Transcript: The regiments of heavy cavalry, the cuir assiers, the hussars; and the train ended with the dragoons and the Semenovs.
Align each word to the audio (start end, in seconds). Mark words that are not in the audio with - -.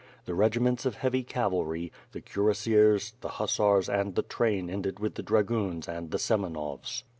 The 0.25 0.33
regiments 0.33 0.83
of 0.87 0.95
heavy 0.95 1.21
cavalry, 1.21 1.91
the 2.11 2.21
cuir 2.21 2.49
assiers, 2.49 3.13
the 3.21 3.33
hussars; 3.37 3.87
and 3.87 4.15
the 4.15 4.23
train 4.23 4.67
ended 4.67 4.97
with 4.99 5.13
the 5.13 5.21
dragoons 5.21 5.87
and 5.87 6.09
the 6.09 6.17
Semenovs. 6.17 7.03